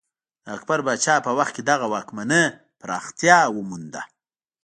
[0.45, 2.43] د اکبر پاچا په وخت کې دغه واکمنۍ
[2.81, 4.01] پراختیا ومونده.